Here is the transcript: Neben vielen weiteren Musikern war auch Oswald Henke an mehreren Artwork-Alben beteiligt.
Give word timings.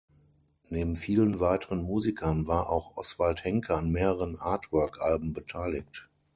Neben 0.69 0.95
vielen 0.95 1.39
weiteren 1.39 1.83
Musikern 1.83 2.47
war 2.47 2.71
auch 2.71 2.97
Oswald 2.97 3.43
Henke 3.43 3.75
an 3.75 3.91
mehreren 3.91 4.39
Artwork-Alben 4.39 5.31
beteiligt. 5.33 6.09